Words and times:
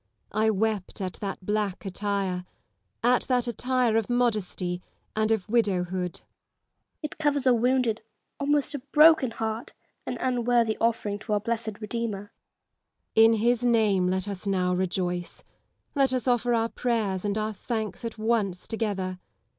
I 0.31 0.49
wept 0.49 0.99
at 0.99 1.13
that 1.21 1.45
black 1.45 1.85
attire— 1.85 2.47
at 3.15 3.21
that 3.27 3.47
attire 3.47 3.97
of 3.97 4.09
modesty 4.09 4.81
and 5.15 5.29
of 5.31 5.47
widowhood. 5.47 6.21
Lady 6.21 6.23
Lisle. 6.23 6.27
It 7.03 7.17
covers 7.19 7.45
a 7.45 7.53
wounded, 7.53 8.01
almost 8.39 8.73
a 8.73 8.79
broken 8.79 9.29
heart— 9.29 9.73
an 10.07 10.17
unworthy 10.19 10.75
offering 10.81 11.19
to 11.19 11.33
our 11.33 11.39
blessed 11.39 11.79
Redeemer. 11.79 12.33
Elizabeth 13.15 13.15
Gaunt. 13.15 13.25
In 13.25 13.33
his 13.45 13.63
name 13.63 14.07
let 14.07 14.27
us 14.27 14.47
now 14.47 14.73
rejoice! 14.73 15.43
Let 15.93 16.13
us 16.13 16.27
offer 16.27 16.55
our 16.55 16.69
prayers 16.69 17.23
and 17.23 17.37
our 17.37 17.53
thanks 17.53 18.03
at 18.03 18.17
once 18.17 18.67
together 18.67 19.19